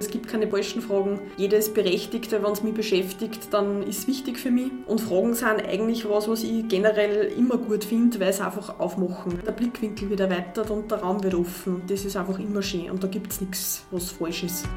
Es 0.00 0.08
gibt 0.08 0.28
keine 0.28 0.46
falschen 0.46 0.80
Fragen. 0.80 1.20
Jedes 1.36 1.74
Berechtigte, 1.74 2.40
wenn 2.42 2.52
es 2.52 2.62
mich 2.62 2.74
beschäftigt, 2.74 3.52
dann 3.52 3.82
ist 3.82 3.98
es 3.98 4.06
wichtig 4.06 4.38
für 4.38 4.52
mich. 4.52 4.70
Und 4.86 5.00
Fragen 5.00 5.34
sind 5.34 5.66
eigentlich 5.66 6.08
was, 6.08 6.28
was 6.28 6.44
ich 6.44 6.68
generell 6.68 7.32
immer 7.36 7.58
gut 7.58 7.82
finde, 7.82 8.20
weil 8.20 8.32
sie 8.32 8.44
einfach 8.44 8.78
aufmachen. 8.78 9.40
Der 9.44 9.50
Blickwinkel 9.50 10.08
wird 10.10 10.20
erweitert 10.20 10.70
und 10.70 10.88
der 10.88 10.98
Raum 10.98 11.22
wird 11.24 11.34
offen. 11.34 11.82
Das 11.88 12.04
ist 12.04 12.16
einfach 12.16 12.38
immer 12.38 12.62
schön. 12.62 12.90
Und 12.90 13.02
da 13.02 13.08
gibt 13.08 13.32
es 13.32 13.40
nichts, 13.40 13.84
was 13.90 14.12
falsch 14.12 14.44
ist. 14.44 14.68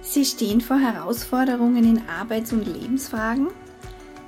Sie 0.00 0.24
stehen 0.24 0.62
vor 0.62 0.78
Herausforderungen 0.78 1.84
in 1.84 2.02
Arbeits- 2.08 2.52
und 2.52 2.66
Lebensfragen? 2.66 3.48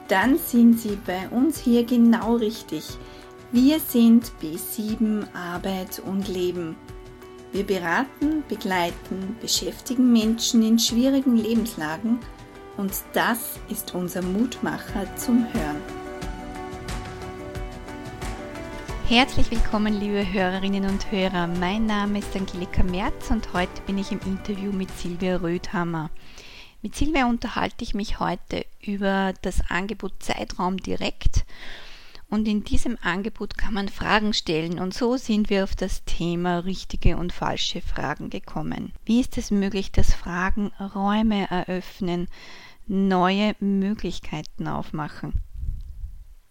Dann 0.09 0.37
sind 0.37 0.79
Sie 0.79 0.99
bei 1.07 1.29
uns 1.31 1.59
hier 1.59 1.85
genau 1.85 2.37
richtig. 2.37 2.85
Wir 3.51 3.81
sind 3.81 4.31
B7 4.43 5.25
Arbeit 5.33 6.03
und 6.05 6.29
Leben. 6.29 6.77
Wir 7.57 7.65
beraten, 7.65 8.45
begleiten, 8.49 9.35
beschäftigen 9.41 10.13
Menschen 10.13 10.63
in 10.63 10.79
schwierigen 10.79 11.39
Lebenslagen 11.39 12.21
und 12.77 12.93
das 13.15 13.59
ist 13.71 13.95
unser 13.95 14.21
Mutmacher 14.21 15.07
zum 15.17 15.47
Hören. 15.55 15.81
Herzlich 19.09 19.51
willkommen, 19.51 19.99
liebe 19.99 20.31
Hörerinnen 20.31 20.85
und 20.85 21.11
Hörer. 21.11 21.47
Mein 21.47 21.87
Name 21.87 22.19
ist 22.19 22.37
Angelika 22.37 22.83
Merz 22.83 23.31
und 23.31 23.51
heute 23.55 23.81
bin 23.87 23.97
ich 23.97 24.13
im 24.13 24.21
Interview 24.27 24.71
mit 24.71 24.91
Silvia 24.99 25.37
Rödhammer. 25.37 26.11
Mit 26.83 26.95
Silvia 26.95 27.25
unterhalte 27.25 27.85
ich 27.85 27.95
mich 27.95 28.21
heute 28.21 28.67
über 28.85 29.33
das 29.41 29.63
Angebot 29.71 30.13
Zeitraum 30.19 30.77
direkt 30.77 31.47
und 32.29 32.49
in 32.49 32.65
diesem 32.65 32.99
Angebot 33.03 33.57
kann 33.57 33.75
man 33.75 33.89
Fragen 33.89 34.33
stellen. 34.33 34.79
Und 34.79 34.95
so 34.95 35.17
sind 35.17 35.49
wir 35.49 35.65
auf 35.65 35.77
das 35.77 36.05
Thema 36.05 36.59
richtige 36.59 37.17
und 37.17 37.33
falsche 37.33 37.81
Fragen 37.81 38.31
gekommen. 38.31 38.93
Wie 39.05 39.21
ist 39.21 39.39
es 39.39 39.51
möglich, 39.51 39.93
dass 39.93 40.13
Fragen 40.13 40.73
Räume 40.95 41.49
eröffnen, 41.51 42.29
neue 42.87 43.55
Möglichkeiten 43.61 44.67
aufmachen? 44.67 45.41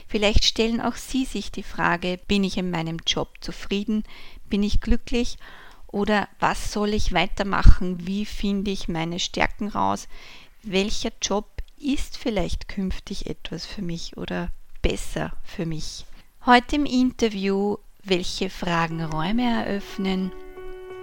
Vielleicht 0.08 0.46
stellen 0.46 0.80
auch 0.80 0.96
Sie 0.96 1.26
sich 1.26 1.52
die 1.52 1.64
Frage, 1.64 2.20
bin 2.28 2.44
ich 2.44 2.58
in 2.58 2.72
meinem 2.72 3.00
Job 3.06 3.34
zufrieden, 3.42 4.04
bin 4.50 4.64
ich 4.64 4.80
glücklich? 4.80 5.38
Oder 5.88 6.30
was 6.40 6.72
soll 6.72 6.94
ich 6.94 7.14
weitermachen, 7.14 8.06
wie 8.06 8.26
finde 8.26 8.72
ich 8.72 8.88
meine 8.88 9.20
Stärken 9.20 9.68
raus, 9.70 10.08
welcher 10.64 11.12
Job 11.22 11.62
ist 11.78 12.18
vielleicht 12.18 12.68
künftig 12.68 13.28
etwas 13.28 13.66
für 13.66 13.82
mich? 13.82 14.16
Oder 14.18 14.52
besser 14.86 15.32
für 15.44 15.66
mich. 15.66 16.06
Heute 16.46 16.76
im 16.76 16.86
Interview, 16.86 17.78
welche 18.04 18.52
Fragen 18.52 19.04
Räume 19.04 19.66
eröffnen, 19.66 20.32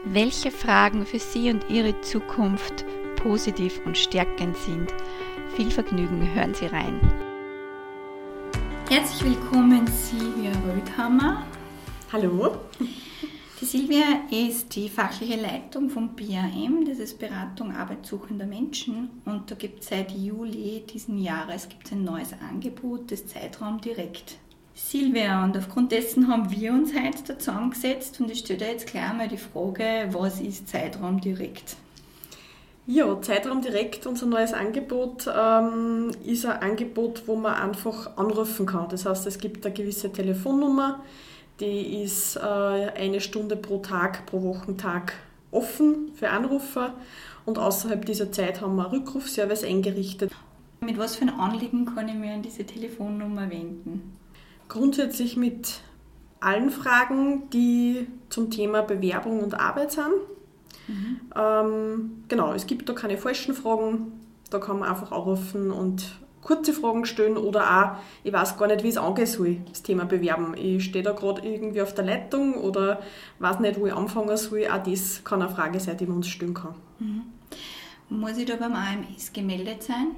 welche 0.05 0.53
Fragen 0.53 1.05
für 1.05 1.19
Sie 1.19 1.51
und 1.51 1.69
Ihre 1.69 2.01
Zukunft 2.03 2.85
positiv 3.17 3.81
und 3.85 3.99
stärkend 3.99 4.57
sind. 4.57 4.95
Viel 5.57 5.73
Vergnügen, 5.73 6.33
hören 6.33 6.55
Sie 6.55 6.67
rein. 6.67 7.01
Herzlich 8.89 9.25
willkommen, 9.25 9.85
Silvia 9.89 10.53
Rödhammer. 10.65 11.45
Hallo. 12.13 12.59
Die 13.63 13.69
Silvia 13.69 14.23
ist 14.29 14.75
die 14.75 14.89
fachliche 14.89 15.41
Leitung 15.41 15.89
vom 15.89 16.17
BAM, 16.17 16.85
das 16.85 16.99
ist 16.99 17.21
Beratung 17.21 17.71
Arbeitssuchender 17.71 18.45
Menschen. 18.45 19.09
Und 19.25 19.53
da 19.53 19.55
gibt 19.55 19.85
es 19.85 19.89
seit 19.89 20.11
Juli 20.11 20.83
diesen 20.93 21.17
Jahres 21.17 21.69
gibt's 21.69 21.93
ein 21.93 22.03
neues 22.03 22.31
Angebot, 22.51 23.13
das 23.13 23.25
Zeitraum 23.29 23.81
direkt. 23.81 24.35
Silvia, 24.75 25.45
und 25.45 25.57
aufgrund 25.57 25.93
dessen 25.93 26.27
haben 26.27 26.51
wir 26.51 26.73
uns 26.73 26.93
heute 26.93 27.39
zusammengesetzt 27.39 28.21
und 28.21 28.33
ich 28.33 28.41
stelle 28.41 28.59
dir 28.59 28.73
jetzt 28.73 28.89
gleich 28.89 29.13
mal 29.13 29.29
die 29.29 29.37
Frage, 29.37 30.09
was 30.11 30.41
ist 30.41 30.69
Zeitraum 30.69 31.21
direkt? 31.21 31.77
Ja, 32.89 33.21
Zeitraum 33.23 33.63
direkt, 33.63 34.09
unser 34.09 34.27
neues 34.27 34.53
Angebot, 34.53 35.29
ähm, 35.33 36.11
ist 36.25 36.45
ein 36.47 36.61
Angebot, 36.63 37.29
wo 37.29 37.37
man 37.37 37.55
einfach 37.55 38.17
anrufen 38.17 38.67
kann. 38.67 38.89
Das 38.89 39.07
heißt, 39.07 39.25
es 39.29 39.39
gibt 39.39 39.65
eine 39.65 39.73
gewisse 39.73 40.11
Telefonnummer, 40.11 41.01
die 41.63 42.03
ist 42.03 42.37
äh, 42.37 42.41
eine 42.41 43.21
Stunde 43.21 43.57
pro 43.57 43.79
Tag, 43.79 44.27
pro 44.27 44.43
Wochentag 44.43 45.15
offen 45.53 46.11
für 46.15 46.31
Anrufer 46.31 46.95
und 47.47 47.59
außerhalb 47.59 48.05
dieser 48.05 48.33
Zeit 48.33 48.61
haben 48.61 48.77
wir 48.77 48.87
einen 48.89 49.01
Rückrufservice 49.01 49.65
eingerichtet. 49.65 50.33
Mit 50.81 50.99
was 50.99 51.17
für 51.17 51.23
ein 51.23 51.31
Anliegen 51.31 51.87
kann 51.87 52.09
ich 52.09 52.15
mir 52.17 52.35
an 52.35 52.43
diese 52.43 52.65
Telefonnummer 52.65 53.49
wenden? 53.49 54.17
Grundsätzlich 54.69 55.37
mit 55.37 55.81
allen 56.41 56.71
Fragen, 56.71 57.49
die 57.51 58.09
zum 58.29 58.51
Thema 58.51 58.83
Bewerbung 58.83 59.41
und 59.41 59.55
Arbeit 59.55 59.93
sind. 59.93 60.13
Mhm. 60.89 61.21
Ähm, 61.37 62.25
genau, 62.27 62.55
es 62.55 62.67
gibt 62.67 62.89
da 62.89 62.95
keine 62.95 63.17
falschen 63.17 63.55
Fragen. 63.55 64.21
Da 64.51 64.59
kann 64.59 64.81
man 64.81 64.89
einfach 64.89 65.13
anrufen 65.13 65.71
und 65.71 66.05
kurze 66.43 66.73
Fragen 66.73 67.07
stellen 67.07 67.37
oder 67.37 67.63
auch, 67.63 68.03
ich 68.25 68.33
weiß 68.33 68.59
gar 68.59 68.67
nicht, 68.67 68.83
wie 68.83 68.89
es 68.89 68.97
angehen 68.97 69.27
soll, 69.27 69.57
das 69.69 69.83
Thema 69.83 70.05
Bewerben. 70.05 70.55
Ich 70.57 70.85
stehe 70.85 71.05
da 71.05 71.13
gerade 71.13 71.47
irgendwie 71.47 71.81
auf 71.81 71.95
der 71.95 72.05
Leitung 72.05 72.55
oder 72.55 73.01
weiß 73.39 73.61
nicht, 73.61 73.81
wo 73.81 73.87
ich 73.87 73.95
anfangen 73.95 74.37
soll. 74.37 74.67
Auch 74.67 74.83
das 74.83 75.23
kann 75.25 75.41
eine 75.41 75.51
Frage 75.51 75.81
sein, 75.81 75.97
die 75.97 76.07
man 76.07 76.17
uns 76.17 76.29
stellen 76.29 76.55
kann. 76.55 76.75
Mhm. 76.99 77.23
Muss 78.09 78.37
ich 78.37 78.45
da 78.45 78.57
beim 78.57 78.75
AMS 78.75 79.33
gemeldet 79.33 79.83
sein? 79.83 80.09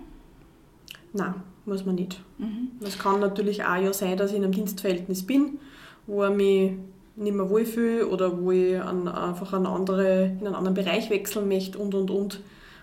Nein, 1.13 1.35
muss 1.65 1.85
man 1.85 1.95
nicht. 1.95 2.21
Mhm. 2.39 2.73
Es 2.81 2.99
kann 2.99 3.21
natürlich 3.21 3.65
auch 3.65 3.77
ja 3.77 3.93
sein, 3.93 4.17
dass 4.17 4.31
ich 4.31 4.37
in 4.37 4.43
einem 4.43 4.53
Dienstverhältnis 4.53 5.25
bin, 5.25 5.59
wo 6.07 6.23
er 6.23 6.31
mich 6.31 6.73
nicht 7.17 7.35
mehr 7.35 7.49
wohlfühle 7.49 8.09
oder 8.09 8.43
wo 8.43 8.51
ich 8.51 8.81
an, 8.81 9.07
einfach 9.07 9.53
eine 9.53 9.69
andere, 9.69 10.25
in 10.25 10.47
einen 10.47 10.57
anderen 10.57 10.75
Bereich 10.75 11.11
wechseln 11.11 11.47
möchte 11.47 11.79
und 11.79 11.95
und 11.95 12.11
und 12.11 12.41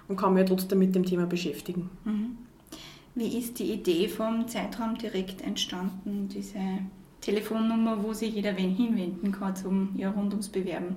und 0.07 0.17
kann 0.17 0.33
mich 0.33 0.45
trotzdem 0.45 0.79
mit 0.79 0.95
dem 0.95 1.05
Thema 1.05 1.25
beschäftigen. 1.25 1.89
Mhm. 2.05 2.30
Wie 3.13 3.37
ist 3.37 3.59
die 3.59 3.73
Idee 3.73 4.07
vom 4.07 4.47
Zeitraum 4.47 4.97
direkt 4.97 5.41
entstanden, 5.41 6.29
diese 6.33 6.59
Telefonnummer, 7.19 8.03
wo 8.03 8.13
sich 8.13 8.33
jeder 8.33 8.51
hinwenden 8.53 9.33
kann 9.33 9.55
zum 9.55 9.89
ja, 9.95 10.11
rund 10.11 10.31
ums 10.31 10.47
Bewerben? 10.47 10.95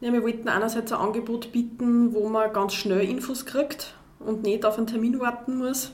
Ja, 0.00 0.12
wir 0.12 0.22
wollten 0.22 0.48
einerseits 0.48 0.92
ein 0.92 0.98
Angebot 0.98 1.52
bieten, 1.52 2.14
wo 2.14 2.28
man 2.28 2.52
ganz 2.52 2.74
schnell 2.74 3.08
Infos 3.08 3.46
kriegt 3.46 3.94
und 4.18 4.42
nicht 4.42 4.64
auf 4.64 4.76
einen 4.76 4.88
Termin 4.88 5.20
warten 5.20 5.58
muss. 5.58 5.92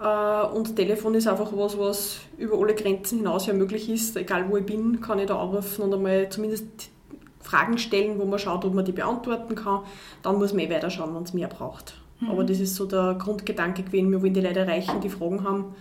Äh, 0.00 0.46
und 0.46 0.74
Telefon 0.74 1.14
ist 1.14 1.26
einfach 1.26 1.52
was, 1.54 1.76
was 1.76 2.20
über 2.38 2.58
alle 2.58 2.74
Grenzen 2.74 3.18
hinaus 3.18 3.46
ja 3.46 3.52
möglich 3.52 3.90
ist. 3.90 4.16
Egal 4.16 4.48
wo 4.48 4.56
ich 4.56 4.64
bin, 4.64 5.00
kann 5.00 5.18
ich 5.18 5.26
da 5.26 5.38
anrufen 5.38 5.82
und 5.82 5.92
einmal 5.92 6.28
zumindest 6.30 6.66
Fragen 7.40 7.76
stellen, 7.76 8.18
wo 8.18 8.24
man 8.24 8.38
schaut, 8.38 8.64
ob 8.64 8.72
man 8.72 8.84
die 8.84 8.92
beantworten 8.92 9.54
kann. 9.54 9.80
Dann 10.22 10.38
muss 10.38 10.52
man 10.52 10.60
eh 10.60 10.70
weiter 10.70 10.88
schauen, 10.88 11.14
wenn 11.14 11.24
es 11.24 11.34
mehr 11.34 11.48
braucht. 11.48 12.01
Mhm. 12.22 12.30
Aber 12.30 12.44
das 12.44 12.60
ist 12.60 12.74
so 12.74 12.86
der 12.86 13.14
Grundgedanke 13.14 13.82
gewesen, 13.82 14.10
wir 14.10 14.22
wollen 14.22 14.34
die 14.34 14.40
Leute 14.40 14.60
erreichen, 14.60 15.00
die 15.00 15.08
Fragen 15.08 15.44
haben 15.44 15.74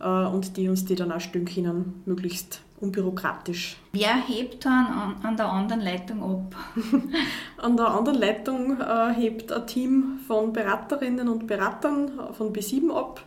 äh, 0.00 0.32
und 0.32 0.56
die 0.56 0.68
uns 0.68 0.84
die 0.84 0.94
dann 0.94 1.12
auch 1.12 1.20
stellen 1.20 1.44
können, 1.44 2.02
möglichst 2.06 2.60
unbürokratisch. 2.80 3.76
Wer 3.92 4.16
hebt 4.26 4.64
dann 4.64 4.86
an, 4.86 5.16
an 5.22 5.36
der 5.36 5.50
anderen 5.50 5.82
Leitung 5.82 6.22
ab? 6.22 6.56
an 7.58 7.76
der 7.76 7.88
anderen 7.88 8.18
Leitung 8.18 8.80
äh, 8.80 9.12
hebt 9.14 9.52
ein 9.52 9.66
Team 9.66 10.20
von 10.26 10.52
Beraterinnen 10.52 11.28
und 11.28 11.46
Beratern 11.46 12.10
von 12.32 12.52
B7 12.52 12.90
ab, 12.90 13.22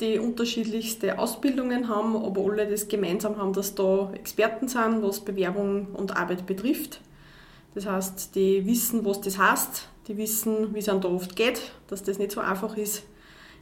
die 0.00 0.18
unterschiedlichste 0.18 1.18
Ausbildungen 1.18 1.88
haben, 1.88 2.16
aber 2.16 2.42
alle 2.42 2.66
das 2.66 2.88
gemeinsam 2.88 3.36
haben, 3.36 3.52
dass 3.52 3.74
da 3.74 4.10
Experten 4.14 4.66
sind, 4.66 5.02
was 5.02 5.20
Bewerbung 5.20 5.88
und 5.92 6.16
Arbeit 6.16 6.46
betrifft. 6.46 7.00
Das 7.74 7.86
heißt, 7.86 8.34
die 8.34 8.66
wissen, 8.66 9.04
was 9.04 9.20
das 9.20 9.38
heißt, 9.38 9.88
die 10.08 10.16
wissen, 10.16 10.74
wie 10.74 10.80
es 10.80 10.88
einem 10.88 11.00
da 11.00 11.08
oft 11.08 11.36
geht, 11.36 11.60
dass 11.88 12.02
das 12.02 12.18
nicht 12.18 12.32
so 12.32 12.40
einfach 12.40 12.76
ist 12.76 13.04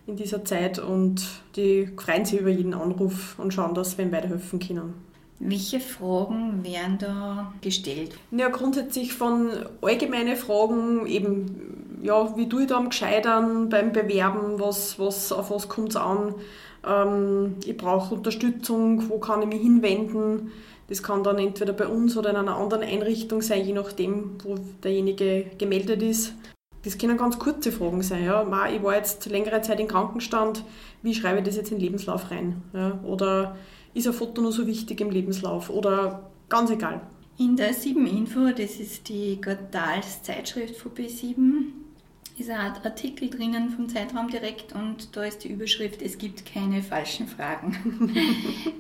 in 0.07 0.17
dieser 0.17 0.45
Zeit. 0.45 0.79
Und 0.79 1.23
die 1.57 1.87
freuen 1.97 2.25
sich 2.25 2.41
über 2.41 2.51
jeden 2.51 2.75
Anruf 2.75 3.39
und 3.39 3.53
schauen, 3.53 3.75
dass 3.75 3.99
wir 3.99 4.07
ihm 4.07 4.13
weiterhelfen 4.13 4.59
können. 4.59 4.95
Welche 5.41 5.79
Fragen 5.79 6.65
werden 6.65 6.99
da 6.99 7.53
gestellt? 7.61 8.17
Ja, 8.33 8.49
grundsätzlich 8.49 9.13
von 9.13 9.51
allgemeinen 9.83 10.37
Fragen, 10.37 11.07
eben, 11.07 12.01
ja, 12.03 12.37
wie 12.37 12.49
tue 12.49 12.63
ich 12.63 12.69
da 12.69 12.77
am 12.77 12.89
Gescheitern 12.89 13.69
beim 13.69 13.93
Bewerben, 13.93 14.59
was, 14.59 14.99
was, 14.99 15.31
auf 15.31 15.53
was 15.53 15.69
kommt 15.69 15.91
es 15.91 15.97
an, 15.97 16.35
ähm, 16.85 17.55
ich 17.65 17.77
brauche 17.77 18.15
Unterstützung, 18.15 19.09
wo 19.09 19.19
kann 19.19 19.43
ich 19.43 19.49
mich 19.49 19.63
hinwenden, 19.63 20.51
das 20.89 21.03
kann 21.03 21.23
dann 21.23 21.39
entweder 21.39 21.73
bei 21.73 21.87
uns 21.87 22.17
oder 22.17 22.31
in 22.31 22.37
einer 22.37 22.57
anderen 22.57 22.83
Einrichtung 22.83 23.43
sein, 23.43 23.65
je 23.65 23.75
nachdem, 23.75 24.39
wo 24.43 24.57
derjenige 24.83 25.47
gemeldet 25.59 26.03
ist. 26.03 26.35
Das 26.83 26.97
können 26.97 27.19
ganz 27.19 27.39
kurze 27.39 27.73
Fragen 27.73 28.03
sein. 28.03 28.25
Ja. 28.25 28.43
Ich 28.71 28.83
war 28.83 28.97
jetzt 28.97 29.27
längere 29.27 29.61
Zeit 29.61 29.81
im 29.81 29.89
Krankenstand, 29.89 30.65
wie 31.03 31.15
schreibe 31.15 31.41
ich 31.41 31.45
das 31.45 31.57
jetzt 31.57 31.71
in 31.71 31.79
den 31.79 31.85
Lebenslauf 31.85 32.31
rein? 32.31 32.63
Ja. 32.73 32.99
Oder 33.05 33.57
ist 33.95 34.07
ein 34.07 34.13
Foto 34.13 34.41
nur 34.41 34.53
so 34.53 34.67
wichtig 34.67 35.01
im 35.01 35.11
Lebenslauf? 35.11 35.69
Oder 35.71 36.31
ganz 36.49 36.71
egal. 36.71 37.03
In 37.37 37.57
der 37.57 37.75
7 37.75 38.07
Info, 38.07 38.49
das 38.49 38.81
ist 38.81 39.09
die 39.09 39.41
Quartalszeitschrift 39.41 40.77
von 40.77 40.93
B7, 40.93 41.67
ist 42.39 42.51
ein 42.51 42.73
Artikel 42.83 43.29
drinnen 43.29 43.71
vom 43.71 43.89
Zeitraum 43.89 44.29
direkt 44.29 44.73
und 44.73 45.17
da 45.17 45.25
ist 45.25 45.45
die 45.45 45.49
Überschrift, 45.49 46.03
es 46.03 46.19
gibt 46.19 46.47
keine 46.47 46.83
falschen 46.83 47.27
Fragen. 47.27 48.13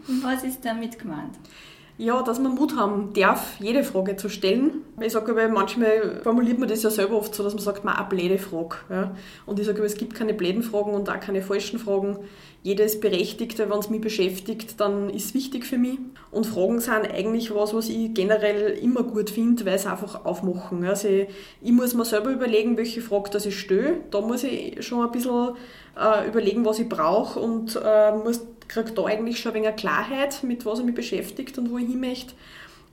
Was 0.22 0.44
ist 0.44 0.64
damit 0.64 0.98
gemeint? 0.98 1.34
Ja, 2.00 2.22
dass 2.22 2.38
man 2.38 2.54
Mut 2.54 2.76
haben 2.76 3.12
darf, 3.12 3.56
jede 3.58 3.82
Frage 3.82 4.14
zu 4.14 4.28
stellen. 4.28 4.82
Ich 5.00 5.12
sage 5.12 5.32
aber, 5.32 5.48
manchmal 5.48 6.20
formuliert 6.22 6.60
man 6.60 6.68
das 6.68 6.84
ja 6.84 6.90
selber 6.90 7.16
oft 7.16 7.34
so, 7.34 7.42
dass 7.42 7.54
man 7.54 7.62
sagt, 7.62 7.84
man 7.84 7.96
eine 7.96 8.08
blöde 8.08 8.38
Frage. 8.38 8.76
Ja. 8.88 9.16
Und 9.46 9.58
ich 9.58 9.66
sage 9.66 9.78
aber, 9.78 9.86
es 9.86 9.96
gibt 9.96 10.14
keine 10.14 10.32
bläden 10.32 10.62
Fragen 10.62 10.92
und 10.92 11.10
auch 11.10 11.18
keine 11.18 11.42
falschen 11.42 11.80
Fragen. 11.80 12.18
Jede 12.62 12.84
ist 12.84 13.00
berechtigt, 13.00 13.58
wenn 13.58 13.72
es 13.72 13.90
mich 13.90 14.00
beschäftigt, 14.00 14.80
dann 14.80 15.10
ist 15.10 15.26
es 15.26 15.34
wichtig 15.34 15.64
für 15.64 15.76
mich. 15.76 15.98
Und 16.30 16.46
Fragen 16.46 16.80
sind 16.80 17.10
eigentlich 17.12 17.52
was, 17.52 17.74
was 17.74 17.88
ich 17.88 18.14
generell 18.14 18.78
immer 18.78 19.02
gut 19.02 19.30
finde, 19.30 19.66
weil 19.66 19.78
sie 19.80 19.90
einfach 19.90 20.24
aufmachen. 20.24 20.84
Also 20.84 21.08
ich, 21.08 21.28
ich 21.62 21.72
muss 21.72 21.94
mir 21.94 22.04
selber 22.04 22.30
überlegen, 22.30 22.76
welche 22.76 23.00
Frage 23.00 23.30
das 23.30 23.44
ich 23.44 23.58
stelle. 23.58 24.02
Da 24.12 24.20
muss 24.20 24.44
ich 24.44 24.86
schon 24.86 25.04
ein 25.04 25.10
bisschen 25.10 25.56
äh, 25.98 26.28
überlegen, 26.28 26.64
was 26.64 26.78
ich 26.78 26.88
brauche 26.88 27.40
und 27.40 27.80
äh, 27.82 28.12
muss 28.12 28.42
kriege 28.68 28.92
da 28.92 29.04
eigentlich 29.04 29.40
schon 29.40 29.52
ein 29.52 29.62
wenig 29.62 29.76
Klarheit, 29.76 30.42
mit 30.42 30.64
was 30.66 30.78
er 30.78 30.84
mich 30.84 30.94
beschäftigt 30.94 31.58
und 31.58 31.70
wo 31.70 31.78
ich 31.78 31.86
hin 31.86 32.00
möchte. 32.00 32.34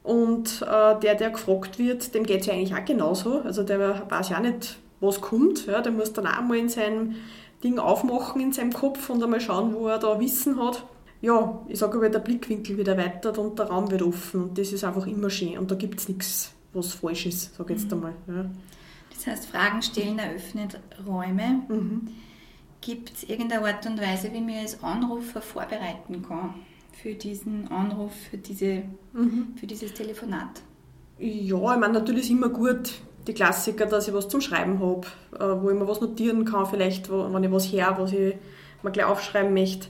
Und 0.04 0.62
äh, 0.62 1.00
der, 1.00 1.16
der 1.16 1.32
gefragt 1.32 1.80
wird, 1.80 2.14
dem 2.14 2.26
geht 2.26 2.42
es 2.42 2.48
ja 2.48 2.54
eigentlich 2.54 2.76
auch 2.76 2.86
genauso. 2.86 3.42
Also 3.42 3.64
der 3.64 4.10
weiß 4.10 4.30
ja 4.30 4.38
auch 4.38 4.42
nicht, 4.42 4.78
was 5.00 5.20
kommt. 5.20 5.66
Ja, 5.66 5.82
der 5.82 5.92
muss 5.92 6.14
dann 6.14 6.28
auch 6.28 6.42
mal 6.42 6.58
in 6.58 6.70
sein 6.70 7.16
Ding 7.64 7.80
aufmachen 7.80 8.42
in 8.42 8.54
seinem 8.54 8.74
Kopf 8.74 9.10
und 9.10 9.24
einmal 9.24 9.42
schauen, 9.42 9.74
wo 9.74 9.88
er 9.88 9.98
da 9.98 10.20
Wissen 10.20 10.64
hat. 10.64 10.86
Ja, 11.22 11.60
ich 11.68 11.80
sage 11.80 11.98
aber, 11.98 12.10
der 12.10 12.20
Blickwinkel 12.20 12.78
wird 12.78 12.88
erweitert 12.88 13.38
und 13.40 13.58
der 13.58 13.68
Raum 13.68 13.90
wird 13.90 14.04
offen 14.04 14.44
und 14.44 14.58
das 14.58 14.72
ist 14.72 14.84
einfach 14.84 15.08
immer 15.08 15.30
schön 15.32 15.58
und 15.58 15.72
da 15.72 15.76
gibt 15.76 16.00
es 16.00 16.08
nichts, 16.08 16.52
was 16.74 16.94
falsch 16.94 17.26
ist, 17.26 17.56
sage 17.56 17.74
ich 17.74 17.80
jetzt 17.80 17.90
mhm. 17.90 17.98
einmal. 17.98 18.14
Ja. 18.28 18.46
Das 19.10 19.26
heißt, 19.26 19.46
Fragen 19.48 19.82
stellen 19.82 20.20
eröffnet 20.20 20.80
Räume. 21.08 21.62
Mhm. 21.68 22.10
Gibt 22.86 23.12
es 23.16 23.24
irgendeine 23.24 23.66
Art 23.66 23.84
und 23.88 24.00
Weise, 24.00 24.32
wie 24.32 24.42
man 24.42 24.60
als 24.60 24.84
Anrufer 24.84 25.42
vorbereiten 25.42 26.24
kann 26.28 26.54
für 26.92 27.16
diesen 27.16 27.68
Anruf, 27.72 28.12
für, 28.30 28.38
diese, 28.38 28.84
mhm. 29.12 29.56
für 29.60 29.66
dieses 29.66 29.92
Telefonat? 29.92 30.62
Ja, 31.18 31.74
ich 31.74 31.80
meine, 31.80 31.94
natürlich 31.94 32.26
ist 32.26 32.30
immer 32.30 32.50
gut, 32.50 32.94
die 33.26 33.34
Klassiker, 33.34 33.88
dass 33.88 34.08
ich 34.08 34.14
was 34.14 34.28
zum 34.28 34.40
Schreiben 34.40 34.80
habe, 34.80 35.08
äh, 35.34 35.64
wo 35.64 35.72
ich 35.72 35.76
mir 35.76 35.88
was 35.88 36.00
notieren 36.00 36.46
kann, 36.46 36.68
vielleicht, 36.68 37.10
wenn 37.10 37.44
ich 37.44 37.52
was 37.52 37.72
her, 37.72 37.96
was 37.98 38.14
ich 38.14 38.36
mir 38.84 38.92
gleich 38.92 39.08
aufschreiben 39.08 39.56
möchte. 39.56 39.88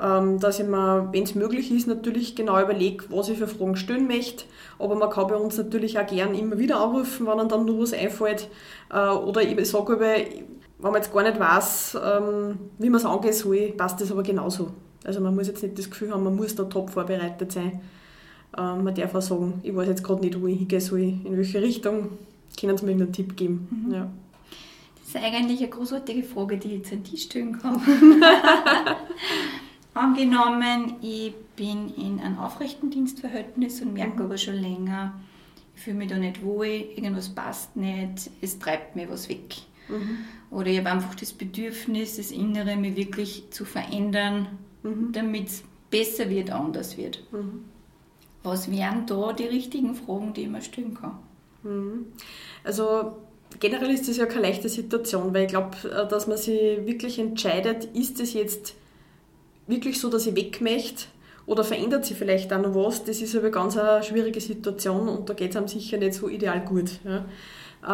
Ähm, 0.00 0.38
dass 0.40 0.58
ich 0.58 0.66
mir, 0.66 1.08
wenn 1.12 1.24
es 1.24 1.34
möglich 1.34 1.70
ist, 1.70 1.86
natürlich 1.86 2.34
genau 2.34 2.62
überlege, 2.62 3.04
was 3.10 3.28
ich 3.28 3.36
für 3.36 3.48
Fragen 3.48 3.76
stellen 3.76 4.06
möchte. 4.06 4.44
Aber 4.78 4.94
man 4.94 5.10
kann 5.10 5.26
bei 5.26 5.36
uns 5.36 5.58
natürlich 5.58 5.98
auch 5.98 6.06
gern 6.06 6.34
immer 6.34 6.58
wieder 6.58 6.80
anrufen, 6.80 7.26
wenn 7.26 7.40
einem 7.40 7.48
dann 7.50 7.66
nur 7.66 7.82
was 7.82 7.92
einfällt. 7.92 8.48
Äh, 8.90 9.08
oder 9.08 9.42
ich 9.42 9.68
sage 9.68 9.94
aber, 9.94 10.14
wenn 10.78 10.92
man 10.92 11.02
jetzt 11.02 11.12
gar 11.12 11.22
nicht 11.22 11.38
weiß, 11.38 11.98
ähm, 12.02 12.58
wie 12.78 12.88
man 12.88 13.00
es 13.00 13.06
angehen 13.06 13.32
soll, 13.32 13.72
passt 13.76 14.00
das 14.00 14.12
aber 14.12 14.22
genauso. 14.22 14.70
Also 15.04 15.20
man 15.20 15.34
muss 15.34 15.48
jetzt 15.48 15.62
nicht 15.62 15.78
das 15.78 15.90
Gefühl 15.90 16.12
haben, 16.12 16.24
man 16.24 16.36
muss 16.36 16.54
da 16.54 16.64
top 16.64 16.90
vorbereitet 16.90 17.52
sein. 17.52 17.80
Ähm, 18.56 18.84
man 18.84 18.94
darf 18.94 19.14
auch 19.14 19.22
sagen, 19.22 19.60
ich 19.62 19.74
weiß 19.74 19.88
jetzt 19.88 20.04
gerade 20.04 20.20
nicht, 20.20 20.40
wo 20.40 20.46
ich 20.46 20.58
hingehen 20.58 20.80
soll, 20.80 21.00
in 21.00 21.36
welche 21.36 21.60
Richtung. 21.60 22.10
Können 22.58 22.76
Sie 22.76 22.84
mir 22.84 22.92
irgendeinen 22.92 23.12
Tipp 23.12 23.36
geben? 23.36 23.68
Mhm. 23.70 23.92
Ja. 23.92 24.10
Das 24.98 25.08
ist 25.08 25.16
eigentlich 25.16 25.60
eine 25.60 25.68
großartige 25.68 26.22
Frage, 26.22 26.58
die 26.58 26.68
ich 26.68 26.74
jetzt 26.78 26.92
an 26.92 27.02
dich 27.02 27.22
stellen 27.22 27.58
kann. 27.58 27.80
Angenommen, 29.94 30.94
ich 31.00 31.34
bin 31.56 31.92
in 31.96 32.20
einem 32.20 32.38
aufrechten 32.38 32.90
Dienstverhältnis 32.90 33.80
und 33.80 33.94
merke 33.94 34.16
mhm. 34.16 34.22
aber 34.22 34.38
schon 34.38 34.54
länger, 34.54 35.14
ich 35.74 35.82
fühle 35.82 35.96
mich 35.96 36.08
da 36.08 36.18
nicht 36.18 36.44
wohl, 36.44 36.66
irgendwas 36.66 37.28
passt 37.30 37.76
nicht, 37.76 38.30
es 38.40 38.58
treibt 38.58 38.96
mir 38.96 39.10
was 39.10 39.28
weg. 39.28 39.56
Mhm. 39.88 40.18
Oder 40.50 40.68
ich 40.68 40.78
habe 40.78 40.90
einfach 40.90 41.14
das 41.14 41.32
Bedürfnis, 41.32 42.16
das 42.16 42.30
Innere 42.30 42.76
mir 42.76 42.96
wirklich 42.96 43.50
zu 43.50 43.64
verändern, 43.64 44.46
mhm. 44.82 45.12
damit 45.12 45.48
es 45.48 45.62
besser 45.90 46.30
wird, 46.30 46.50
anders 46.50 46.96
wird. 46.96 47.22
Mhm. 47.32 47.64
Was 48.42 48.70
wären 48.70 49.06
da 49.06 49.32
die 49.32 49.44
richtigen 49.44 49.94
Fragen, 49.94 50.32
die 50.32 50.42
ich 50.42 50.48
mir 50.48 50.62
stellen 50.62 50.94
kann? 50.94 51.18
Mhm. 51.62 52.06
Also 52.64 53.16
generell 53.60 53.90
ist 53.90 54.08
das 54.08 54.16
ja 54.16 54.26
keine 54.26 54.42
leichte 54.42 54.68
Situation, 54.68 55.34
weil 55.34 55.44
ich 55.44 55.48
glaube, 55.48 55.76
äh, 55.88 56.08
dass 56.08 56.26
man 56.26 56.38
sich 56.38 56.86
wirklich 56.86 57.18
entscheidet, 57.18 57.84
ist 57.84 58.20
es 58.20 58.34
jetzt 58.34 58.74
wirklich 59.66 60.00
so, 60.00 60.08
dass 60.08 60.26
ich 60.26 60.34
weg 60.34 60.60
möchte 60.60 61.04
oder 61.48 61.64
verändert 61.64 62.04
sich 62.04 62.16
vielleicht 62.16 62.52
auch 62.52 62.60
noch 62.60 62.74
was, 62.74 63.04
das 63.04 63.22
ist 63.22 63.34
aber 63.34 63.50
ganz 63.50 63.76
eine 63.76 64.02
schwierige 64.02 64.40
Situation 64.40 65.08
und 65.08 65.28
da 65.28 65.34
geht 65.34 65.50
es 65.50 65.56
einem 65.56 65.66
sicher 65.66 65.96
nicht 65.96 66.12
so 66.14 66.28
ideal 66.28 66.60
gut. 66.60 66.90
Ja. 67.04 67.24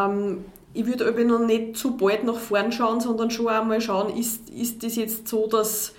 Ähm, 0.06 0.44
ich 0.74 0.86
würde 0.86 1.06
aber 1.06 1.22
noch 1.22 1.38
nicht 1.38 1.76
zu 1.76 1.96
bald 1.96 2.24
nach 2.24 2.36
vorn 2.36 2.72
schauen, 2.72 3.00
sondern 3.00 3.30
schon 3.30 3.46
einmal 3.46 3.80
schauen, 3.80 4.14
ist, 4.16 4.50
ist 4.50 4.82
das 4.82 4.96
jetzt 4.96 5.28
so, 5.28 5.46
dass 5.46 5.94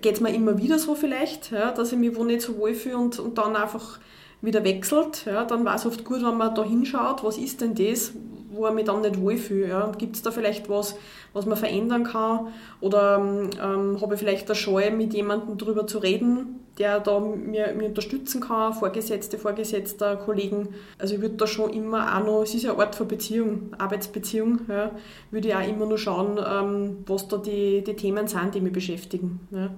geht 0.00 0.14
es 0.14 0.20
mir 0.20 0.34
immer 0.34 0.58
wieder 0.58 0.78
so 0.78 0.94
vielleicht, 0.94 1.52
ja, 1.52 1.70
dass 1.70 1.92
ich 1.92 1.98
mich 1.98 2.16
wo 2.16 2.24
nicht 2.24 2.40
so 2.40 2.58
wohl 2.58 2.74
fühle 2.74 2.96
und, 2.96 3.18
und 3.18 3.38
dann 3.38 3.54
einfach 3.54 4.00
wieder 4.42 4.64
wechselt. 4.64 5.24
Ja, 5.26 5.44
dann 5.44 5.64
war 5.64 5.74
es 5.74 5.86
oft 5.86 6.04
gut, 6.04 6.24
wenn 6.24 6.36
man 6.36 6.54
da 6.54 6.64
hinschaut, 6.64 7.24
was 7.24 7.38
ist 7.38 7.60
denn 7.60 7.74
das, 7.74 8.12
wo 8.50 8.64
er 8.64 8.72
mich 8.72 8.84
dann 8.84 9.02
nicht 9.02 9.20
wohlfühle. 9.20 9.68
Ja? 9.68 9.92
Gibt 9.96 10.16
es 10.16 10.22
da 10.22 10.30
vielleicht 10.30 10.68
was, 10.68 10.96
was 11.32 11.46
man 11.46 11.56
verändern 11.56 12.04
kann? 12.04 12.48
Oder 12.80 13.18
ähm, 13.18 14.00
habe 14.00 14.14
ich 14.14 14.20
vielleicht 14.20 14.48
eine 14.48 14.54
Scheu, 14.54 14.90
mit 14.90 15.14
jemandem 15.14 15.58
darüber 15.58 15.86
zu 15.86 15.98
reden, 15.98 16.60
der 16.78 17.00
da 17.00 17.20
mir, 17.20 17.74
mir 17.74 17.88
unterstützen 17.88 18.40
kann, 18.40 18.74
Vorgesetzte, 18.74 19.38
Vorgesetzter, 19.38 20.16
Kollegen. 20.16 20.68
Also 20.98 21.14
ich 21.14 21.20
würde 21.20 21.36
da 21.36 21.46
schon 21.46 21.70
immer 21.70 22.16
auch 22.16 22.24
noch, 22.24 22.42
es 22.42 22.54
ist 22.54 22.64
ja 22.64 22.72
eine 22.72 22.82
Art 22.82 22.94
von 22.94 23.08
Beziehung, 23.08 23.74
Arbeitsbeziehung, 23.78 24.60
ja, 24.68 24.90
würde 25.30 25.48
ich 25.48 25.54
auch 25.54 25.66
immer 25.66 25.86
nur 25.86 25.98
schauen, 25.98 26.38
ähm, 26.38 26.98
was 27.06 27.28
da 27.28 27.38
die, 27.38 27.82
die 27.82 27.94
Themen 27.94 28.28
sind, 28.28 28.54
die 28.54 28.60
mich 28.60 28.72
beschäftigen. 28.72 29.40
Ja. 29.50 29.70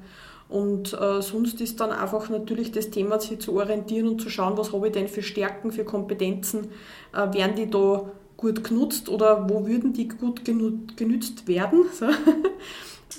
Und 0.49 0.95
äh, 0.99 1.21
sonst 1.21 1.61
ist 1.61 1.79
dann 1.81 1.91
einfach 1.91 2.31
natürlich 2.31 2.73
das 2.73 2.91
Thema, 2.91 3.21
sich 3.21 3.39
zu 3.39 3.55
orientieren 3.57 4.09
und 4.09 4.21
zu 4.21 4.31
schauen, 4.31 4.57
was 4.57 4.73
habe 4.73 4.87
ich 4.87 4.95
denn 4.95 5.09
für 5.09 5.23
Stärken, 5.23 5.73
für 5.73 5.85
Kompetenzen, 5.85 6.69
äh, 7.13 7.33
werden 7.35 7.55
die 7.57 7.69
da 7.69 8.11
gut 8.37 8.65
genutzt 8.65 9.09
oder 9.09 9.49
wo 9.51 9.67
würden 9.67 9.93
die 9.93 10.09
gut 10.09 10.45
genützt 10.45 11.47
werden? 11.49 11.85
So. 11.93 12.07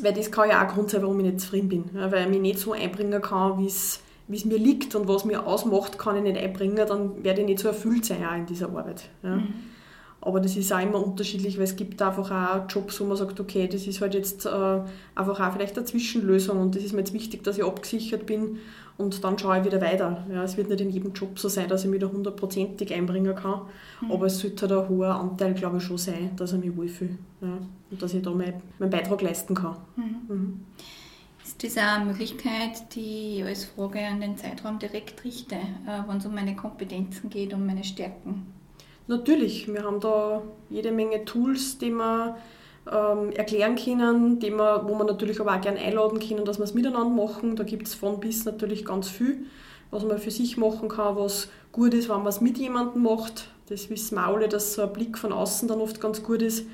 weil 0.02 0.14
das 0.14 0.32
kann 0.32 0.50
ja 0.50 0.58
auch 0.58 0.70
ein 0.70 0.74
Grund 0.74 0.90
sein, 0.90 1.02
warum 1.02 1.20
ich 1.20 1.26
nicht 1.26 1.40
zufrieden 1.42 1.70
bin. 1.70 1.86
Ja, 1.94 2.12
weil 2.12 2.24
ich 2.24 2.30
mich 2.30 2.40
nicht 2.40 2.60
so 2.60 2.72
einbringen 2.74 3.22
kann, 3.22 3.60
wie 3.60 3.68
es 3.68 4.02
mir 4.28 4.58
liegt 4.58 4.96
und 4.96 5.08
was 5.08 5.26
mir 5.26 5.46
ausmacht, 5.46 5.98
kann 5.98 6.16
ich 6.18 6.24
nicht 6.24 6.38
einbringen, 6.38 6.86
dann 6.88 7.24
werde 7.24 7.42
ich 7.42 7.48
nicht 7.48 7.60
so 7.60 7.68
erfüllt 7.68 8.06
sein 8.06 8.26
auch 8.26 8.36
in 8.36 8.46
dieser 8.46 8.68
Arbeit. 8.68 9.10
Ja. 9.24 9.36
Mhm. 9.36 9.54
Aber 10.22 10.40
das 10.40 10.58
ist 10.58 10.74
auch 10.74 10.82
immer 10.82 11.04
unterschiedlich, 11.04 11.58
weil 11.58 11.64
es 11.64 11.76
gibt 11.76 12.02
einfach 12.02 12.30
auch 12.32 12.70
Jobs, 12.70 13.00
wo 13.00 13.06
man 13.06 13.16
sagt, 13.16 13.40
okay, 13.40 13.68
das 13.68 13.88
ist 13.88 14.02
halt 14.02 14.14
jetzt 14.14 14.46
äh, 14.46 14.82
einfach 15.16 15.40
auch 15.40 15.54
vielleicht 15.54 15.78
eine 15.78 15.86
Zwischenlösung 15.86 16.60
und 16.60 16.76
das 16.76 16.84
ist 16.84 16.92
mir 16.92 17.00
jetzt 17.00 17.14
wichtig, 17.14 17.44
dass 17.44 17.58
ich 17.58 17.64
abgesichert 17.64 18.26
bin 18.26 18.58
und 18.98 19.24
dann 19.24 19.40
schaue 19.40 19.60
ich 19.60 19.66
wieder 19.66 19.80
weiter. 19.80 20.26
Ja, 20.30 20.44
es 20.44 20.58
wird 20.58 20.68
nicht 20.68 20.82
in 20.82 20.90
jedem 20.90 21.14
Job 21.14 21.40
so 21.40 21.48
sein, 21.48 21.70
dass 21.70 21.86
ich 21.86 21.90
mich 21.90 22.02
da 22.02 22.08
hundertprozentig 22.08 22.94
einbringen 22.94 23.34
kann, 23.34 23.62
mhm. 24.02 24.12
aber 24.12 24.26
es 24.26 24.40
sollte 24.40 24.68
halt 24.68 24.84
ein 24.84 24.90
hoher 24.90 25.16
Anteil, 25.16 25.54
glaube 25.54 25.78
ich, 25.78 25.84
schon 25.84 25.98
sein, 25.98 26.32
dass 26.36 26.52
ich 26.52 26.60
mich 26.60 26.76
wohlfühle 26.76 27.18
ja, 27.42 27.58
und 27.90 28.02
dass 28.02 28.14
ich 28.14 28.22
da 28.22 28.32
mein, 28.32 28.56
meinen 28.78 28.90
Beitrag 28.90 29.22
leisten 29.22 29.56
kann. 29.56 29.78
Mhm. 29.96 30.16
Mhm. 30.28 30.60
Ist 31.46 31.64
das 31.64 31.78
auch 31.78 31.96
eine 31.96 32.06
Möglichkeit, 32.06 32.94
die 32.94 33.38
ich 33.38 33.44
als 33.46 33.66
Frage 33.66 34.06
an 34.06 34.20
den 34.20 34.38
Zeitraum 34.38 34.80
direkt 34.80 35.24
richte, 35.24 35.56
äh, 35.56 36.08
wenn 36.08 36.18
es 36.18 36.26
um 36.26 36.36
meine 36.36 36.56
Kompetenzen 36.58 37.30
geht, 37.30 37.54
um 37.54 37.66
meine 37.66 37.86
Stärken? 37.86 38.59
Natürlich, 39.10 39.68
wir 39.68 39.86
haben 39.86 40.00
da 40.00 40.44
jede 40.70 40.92
Menge 40.92 41.26
Tools, 41.26 41.80
die 41.80 41.90
wir 41.90 42.38
ähm, 42.86 43.32
erklären 43.32 43.76
können, 43.76 44.38
die 44.38 44.52
wir, 44.52 44.84
wo 44.86 44.94
wir 44.94 45.04
natürlich 45.04 45.42
aber 45.42 45.56
auch 45.56 45.62
gerne 45.62 45.80
einladen 45.80 46.20
können, 46.20 46.46
dass 46.46 46.60
wir 46.60 46.66
es 46.66 46.76
miteinander 46.76 47.10
machen. 47.10 47.56
Da 47.56 47.64
gibt 47.64 47.88
es 47.88 47.96
von 47.96 48.20
bis 48.20 48.46
natürlich 48.46 48.86
ganz 48.86 49.10
viel, 49.10 49.48
was 49.90 50.04
man 50.04 50.20
für 50.20 50.30
sich 50.30 50.58
machen 50.58 50.90
kann, 50.90 51.16
was 51.16 51.50
gut 51.72 51.96
ist, 51.96 52.08
wenn 52.08 52.18
man 52.18 52.28
es 52.28 52.40
mit 52.40 52.60
jemandem 52.60 53.02
macht. 53.02 53.50
Das 53.70 53.90
wissen 53.90 54.14
wir 54.14 54.28
alle, 54.28 54.48
dass 54.48 54.76
so 54.76 54.84
ein 54.84 54.94
Blick 54.94 55.18
von 55.18 55.34
außen 55.34 55.68
dann 55.68 55.82
oft 55.82 56.00
ganz 56.00 56.22
gut 56.22 56.44
ist. 56.44 56.68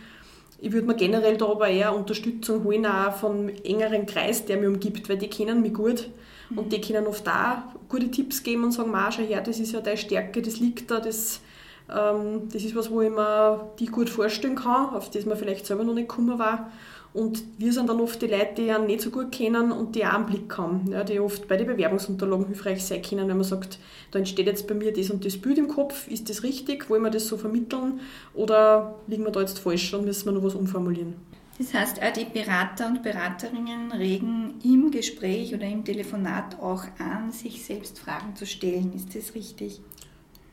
Ich 0.60 0.74
würde 0.74 0.88
mir 0.88 0.96
generell 0.96 1.38
da 1.38 1.46
aber 1.46 1.70
eher 1.70 1.96
Unterstützung 1.96 2.66
holen, 2.66 2.86
auch 2.86 3.14
vom 3.14 3.48
engeren 3.48 4.06
Kreis, 4.08 4.44
der 4.44 4.58
mich 4.58 4.68
umgibt, 4.68 5.08
weil 5.08 5.18
die 5.18 5.30
kennen 5.30 5.62
mich 5.62 5.74
gut 5.74 6.10
und 6.54 6.74
die 6.74 6.82
können 6.82 7.08
oft 7.08 7.30
auch 7.30 7.60
gute 7.88 8.12
Tipps 8.12 8.44
geben 8.44 8.66
und 8.66 8.74
sagen, 8.74 8.92
schau 8.94 9.24
her, 9.24 9.40
das 9.40 9.62
ist 9.62 9.72
ja 9.72 9.80
deine 9.80 9.96
Stärke, 9.96 10.42
das 10.42 10.60
liegt 10.60 10.92
da, 10.92 11.00
das 11.00 11.40
das 11.88 12.64
ist 12.64 12.76
was, 12.76 12.90
wo 12.90 13.02
ich 13.02 13.12
mir 13.12 13.70
die 13.80 13.86
gut 13.86 14.10
vorstellen 14.10 14.56
kann, 14.56 14.94
auf 14.96 15.12
das 15.12 15.26
man 15.26 15.38
vielleicht 15.38 15.66
selber 15.66 15.84
noch 15.84 15.94
nicht 15.94 16.10
gekommen 16.10 16.40
war. 16.40 16.72
Und 17.14 17.44
wir 17.58 17.72
sind 17.72 17.88
dann 17.88 18.02
oft 18.02 18.22
die 18.22 18.28
Leute, 18.28 18.56
die 18.58 18.72
einen 18.72 18.88
nicht 18.88 19.00
so 19.00 19.10
gut 19.10 19.32
kennen 19.32 19.72
und 19.72 19.96
die 19.96 20.06
auch 20.06 20.16
einen 20.16 20.26
Blick 20.26 20.58
haben, 20.58 20.86
ja, 20.92 21.02
die 21.06 21.22
oft 21.22 21.48
bei 21.48 21.56
den 21.56 21.68
Bewerbungsunterlagen 21.68 22.48
hilfreich 22.48 22.84
sein 22.84 23.02
können, 23.02 23.30
wenn 23.30 23.38
man 23.38 23.46
sagt, 23.46 23.80
da 24.12 24.20
entsteht 24.20 24.48
jetzt 24.48 24.68
bei 24.68 24.74
mir 24.74 24.92
das 24.92 25.10
und 25.10 25.24
das 25.24 25.38
Bild 25.38 25.58
im 25.58 25.70
Kopf, 25.70 26.10
ist 26.10 26.30
das 26.30 26.44
richtig, 26.44 26.90
wollen 26.90 27.04
wir 27.04 27.12
das 27.12 27.28
so 27.28 27.38
vermitteln 27.38 28.02
oder 28.34 28.96
liegen 29.08 29.24
wir 29.24 29.32
da 29.32 29.40
jetzt 29.40 29.60
falsch 29.60 29.94
und 29.94 30.04
müssen 30.04 30.26
wir 30.26 30.34
noch 30.34 30.44
was 30.44 30.56
umformulieren. 30.56 31.16
Das 31.58 31.74
heißt, 31.74 32.04
auch 32.04 32.12
die 32.12 32.26
Berater 32.26 32.88
und 32.88 33.02
Beraterinnen 33.02 33.94
regen 33.94 34.56
im 34.66 34.92
Gespräch 34.92 35.54
oder 35.54 35.66
im 35.68 35.86
Telefonat 35.86 36.60
auch 36.60 36.84
an, 37.00 37.32
sich 37.32 37.64
selbst 37.64 37.98
Fragen 37.98 38.36
zu 38.36 38.46
stellen. 38.46 38.92
Ist 38.94 39.16
das 39.16 39.36
richtig? 39.36 39.80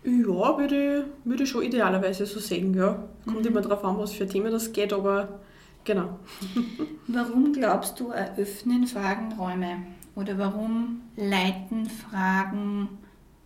Ja, 0.05 0.59
würde, 0.59 1.07
würde 1.25 1.43
ich 1.45 1.49
schon 1.49 1.63
idealerweise 1.63 2.27
so 2.27 2.41
sehen, 2.41 2.75
ja. 2.75 3.09
Kommt 3.25 3.41
mhm. 3.41 3.47
immer 3.47 3.61
darauf 3.61 3.85
an, 3.85 3.99
was 3.99 4.13
für 4.13 4.27
Themen 4.27 4.51
das 4.51 4.73
geht, 4.73 4.93
aber 4.93 5.41
genau. 5.85 6.19
Warum 7.07 7.53
glaubst 7.53 8.01
du, 8.01 8.11
eröffnen 8.11 8.87
Fragen 8.87 9.33
Räume? 9.39 9.83
Oder 10.15 10.37
warum 10.37 11.01
leiten 11.17 11.87
Fragen 11.89 12.89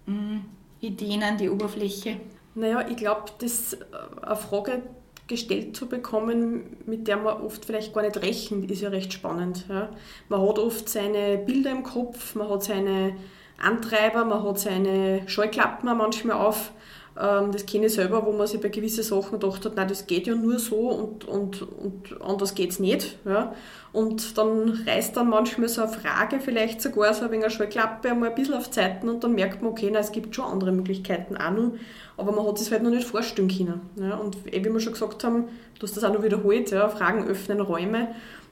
mhm. 0.06 0.42
Ideen 0.80 1.22
an 1.22 1.36
die 1.36 1.48
Oberfläche? 1.48 2.16
Naja, 2.54 2.86
ich 2.88 2.96
glaube, 2.96 3.30
das 3.38 3.74
äh, 3.74 3.76
eine 4.22 4.36
Frage 4.36 4.82
gestellt 5.28 5.76
zu 5.76 5.86
bekommen, 5.86 6.76
mit 6.86 7.08
der 7.08 7.16
man 7.16 7.40
oft 7.40 7.64
vielleicht 7.64 7.92
gar 7.92 8.02
nicht 8.02 8.20
rechnet, 8.22 8.70
ist 8.70 8.82
ja 8.82 8.88
recht 8.88 9.12
spannend. 9.12 9.66
Ja. 9.68 9.90
Man 10.28 10.40
hat 10.40 10.58
oft 10.58 10.88
seine 10.88 11.38
Bilder 11.38 11.70
im 11.70 11.82
Kopf, 11.82 12.34
man 12.34 12.48
hat 12.48 12.62
seine 12.64 13.16
Antreiber, 13.58 14.24
man 14.24 14.42
hat 14.42 14.58
seine 14.58 15.22
Scheuklappen 15.26 15.96
manchmal 15.96 16.36
auf. 16.36 16.72
Ähm, 17.18 17.52
das 17.52 17.64
kenne 17.64 17.86
ich 17.86 17.94
selber, 17.94 18.26
wo 18.26 18.32
man 18.32 18.46
sich 18.46 18.60
bei 18.60 18.68
gewissen 18.68 19.02
Sachen 19.02 19.40
gedacht 19.40 19.64
hat, 19.64 19.76
nein, 19.76 19.88
das 19.88 20.06
geht 20.06 20.26
ja 20.26 20.34
nur 20.34 20.58
so 20.58 20.90
und, 20.90 21.24
und, 21.24 21.62
und 21.62 22.20
anders 22.20 22.54
geht 22.54 22.70
es 22.70 22.78
nicht. 22.78 23.18
Ja. 23.24 23.54
Und 23.92 24.36
dann 24.36 24.84
reißt 24.86 25.16
dann 25.16 25.30
manchmal 25.30 25.68
so 25.68 25.82
eine 25.82 25.92
Frage, 25.92 26.40
vielleicht 26.40 26.82
sogar 26.82 27.14
so 27.14 27.24
ein 27.24 27.30
wenig 27.30 27.46
eine 27.46 27.54
Scheuklappe 27.54 28.10
einmal 28.10 28.28
ein 28.28 28.34
bisschen 28.34 28.54
auf 28.54 28.70
Zeiten 28.70 29.08
und 29.08 29.24
dann 29.24 29.34
merkt 29.34 29.62
man, 29.62 29.72
okay, 29.72 29.90
nein, 29.90 30.02
es 30.02 30.12
gibt 30.12 30.34
schon 30.34 30.44
andere 30.44 30.72
Möglichkeiten 30.72 31.36
auch 31.36 31.50
noch, 31.50 31.72
aber 32.18 32.32
man 32.32 32.46
hat 32.46 32.60
es 32.60 32.70
halt 32.70 32.82
noch 32.82 32.90
nicht 32.90 33.08
vorstellen 33.08 33.48
können. 33.48 33.80
Ja. 33.96 34.16
Und 34.16 34.44
wie 34.44 34.62
wir 34.62 34.80
schon 34.80 34.92
gesagt 34.92 35.24
haben, 35.24 35.44
du 35.78 35.82
hast 35.86 35.96
das 35.96 36.04
auch 36.04 36.12
noch 36.12 36.22
wiederholt, 36.22 36.70
ja, 36.70 36.88
Fragen 36.88 37.26
öffnen 37.26 37.62
Räume, 37.62 38.08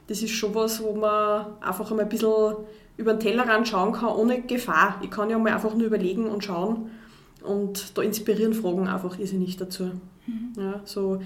das 0.07 0.21
ist 0.21 0.31
schon 0.31 0.55
was, 0.55 0.83
wo 0.83 0.93
man 0.93 1.45
einfach 1.61 1.89
einmal 1.89 2.05
ein 2.05 2.09
bisschen 2.09 2.55
über 2.97 3.13
den 3.13 3.19
Tellerrand 3.19 3.67
schauen 3.67 3.93
kann, 3.93 4.09
ohne 4.15 4.41
Gefahr. 4.41 4.99
Ich 5.03 5.11
kann 5.11 5.29
ja 5.29 5.37
mal 5.37 5.53
einfach 5.53 5.73
nur 5.73 5.87
überlegen 5.87 6.27
und 6.27 6.43
schauen 6.43 6.91
und 7.43 7.97
da 7.97 8.01
inspirieren 8.01 8.53
Fragen 8.53 8.87
einfach 8.87 9.19
irrsinnig 9.19 9.57
dazu. 9.57 9.91
Mhm. 10.25 10.53
Ja, 10.57 10.81
so, 10.85 11.19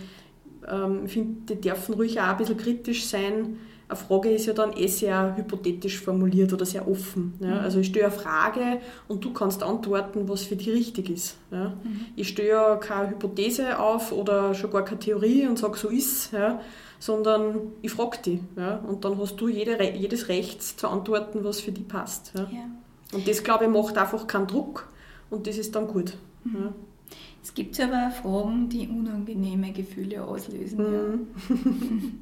ähm, 0.67 1.05
ich 1.05 1.13
finde, 1.13 1.55
die 1.55 1.61
dürfen 1.61 1.95
ruhig 1.95 2.19
auch 2.19 2.27
ein 2.27 2.37
bisschen 2.37 2.57
kritisch 2.57 3.05
sein. 3.05 3.57
Eine 3.89 3.97
Frage 3.97 4.29
ist 4.29 4.45
ja 4.45 4.53
dann 4.53 4.73
eh 4.73 4.85
sehr 4.85 5.35
hypothetisch 5.35 5.99
formuliert 5.99 6.53
oder 6.53 6.63
sehr 6.63 6.87
offen. 6.87 7.33
Ja? 7.39 7.47
Mhm. 7.47 7.59
Also 7.59 7.79
ich 7.79 7.87
stelle 7.87 8.05
eine 8.05 8.15
Frage 8.15 8.81
und 9.07 9.25
du 9.25 9.33
kannst 9.33 9.63
antworten, 9.63 10.29
was 10.29 10.43
für 10.43 10.55
dich 10.55 10.69
richtig 10.69 11.09
ist. 11.09 11.37
Ja? 11.49 11.69
Mhm. 11.69 12.05
Ich 12.15 12.29
stelle 12.29 12.49
ja 12.49 12.75
keine 12.75 13.09
Hypothese 13.09 13.79
auf 13.79 14.11
oder 14.11 14.53
schon 14.53 14.69
gar 14.69 14.85
keine 14.85 14.99
Theorie 14.99 15.47
und 15.47 15.57
sage, 15.57 15.77
so 15.77 15.89
ist 15.89 16.31
ja? 16.31 16.61
sondern 16.99 17.73
ich 17.81 17.91
frage 17.91 18.19
dich. 18.19 18.39
Ja? 18.55 18.77
Und 18.77 19.03
dann 19.05 19.17
hast 19.17 19.37
du 19.37 19.47
jede, 19.47 19.81
jedes 19.95 20.27
Recht 20.27 20.61
zu 20.61 20.87
antworten, 20.87 21.43
was 21.43 21.59
für 21.59 21.71
dich 21.71 21.87
passt. 21.87 22.33
Ja? 22.35 22.47
Und 23.11 23.27
das, 23.27 23.43
glaube 23.43 23.65
ich, 23.65 23.71
macht 23.71 23.97
einfach 23.97 24.27
keinen 24.27 24.45
Druck 24.47 24.87
und 25.31 25.47
das 25.47 25.57
ist 25.57 25.75
dann 25.75 25.87
gut. 25.87 26.15
Mhm. 26.43 26.73
Es 27.41 27.53
gibt 27.53 27.79
aber 27.79 28.11
Fragen, 28.11 28.69
die 28.69 28.87
unangenehme 28.87 29.71
Gefühle 29.71 30.23
auslösen. 30.23 30.77
Mhm. 30.77 31.27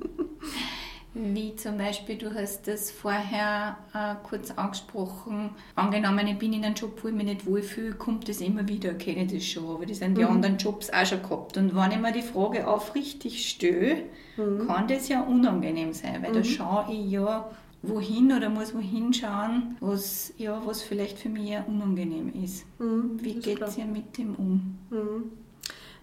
Ja. 1.17 1.35
Wie 1.35 1.55
zum 1.55 1.77
Beispiel, 1.77 2.17
du 2.17 2.33
hast 2.33 2.67
das 2.67 2.91
vorher 2.91 3.77
äh, 3.93 4.15
kurz 4.27 4.51
angesprochen, 4.51 5.51
angenommen, 5.75 6.27
ich 6.27 6.37
bin 6.37 6.53
in 6.53 6.63
einem 6.63 6.75
Job, 6.75 6.99
wo 7.03 7.07
ich 7.07 7.13
mich 7.13 7.25
nicht 7.25 7.45
wohlfühle, 7.45 7.95
kommt 7.95 8.29
das 8.29 8.41
immer 8.41 8.67
wieder, 8.67 8.93
kenne 8.93 9.23
ich 9.23 9.33
das 9.33 9.45
schon, 9.45 9.75
aber 9.75 9.85
das 9.85 10.01
haben 10.01 10.15
die 10.15 10.23
mhm. 10.23 10.31
anderen 10.31 10.57
Jobs 10.57 10.89
auch 10.89 11.05
schon 11.05 11.21
gehabt. 11.21 11.57
Und 11.57 11.75
wenn 11.75 11.91
ich 11.91 11.99
mir 11.99 12.11
die 12.11 12.21
Frage 12.21 12.67
aufrichtig 12.67 13.49
stelle, 13.49 14.03
mhm. 14.37 14.67
kann 14.67 14.87
das 14.87 15.09
ja 15.09 15.21
unangenehm 15.21 15.93
sein, 15.93 16.21
weil 16.23 16.33
da 16.33 16.39
mhm. 16.39 16.45
schaue 16.45 16.85
ich 16.91 17.11
ja 17.11 17.49
wohin 17.81 18.31
oder 18.31 18.49
muss 18.49 18.73
wohin 18.73 19.13
schauen, 19.13 19.77
was, 19.79 20.33
ja, 20.37 20.61
was 20.65 20.81
vielleicht 20.81 21.19
für 21.19 21.29
mich 21.29 21.49
eher 21.49 21.67
unangenehm 21.67 22.31
ist. 22.43 22.65
Mhm, 22.79 23.17
Wie 23.21 23.35
geht 23.35 23.61
es 23.61 23.77
ihr 23.77 23.85
mit 23.85 24.17
dem 24.17 24.35
um? 24.35 24.77
Mhm. 24.89 25.31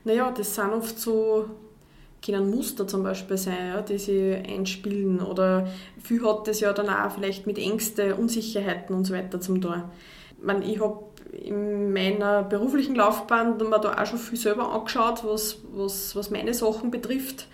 Naja, 0.05 0.31
das 0.31 0.55
sind 0.55 0.71
oft 0.71 0.99
so 0.99 1.47
können 2.25 2.51
Muster 2.51 2.87
zum 2.87 3.03
Beispiel 3.03 3.37
sein, 3.37 3.69
ja, 3.75 3.83
die 3.83 3.99
sie 3.99 4.35
einspielen. 4.35 5.21
Oder 5.21 5.69
viel 6.03 6.25
hat 6.27 6.49
das 6.49 6.61
ja 6.61 6.73
dann 6.73 6.89
auch 6.89 7.11
vielleicht 7.11 7.47
mit 7.47 7.59
Ängsten, 7.59 8.13
Unsicherheiten 8.13 8.95
und 8.95 9.05
so 9.05 9.15
weiter 9.15 9.41
zum 9.41 9.61
tun. 9.61 9.85
Ich, 10.63 10.69
ich 10.75 10.81
habe 10.81 11.05
in 11.33 11.93
meiner 11.93 12.43
beruflichen 12.43 12.95
Laufbahn 12.95 13.57
mir 13.57 13.79
da 13.79 14.01
auch 14.01 14.07
schon 14.07 14.19
viel 14.19 14.39
selber 14.39 14.73
angeschaut, 14.73 15.25
was, 15.25 15.59
was, 15.73 16.15
was 16.15 16.31
meine 16.31 16.55
Sachen 16.55 16.91
betrifft 16.91 17.49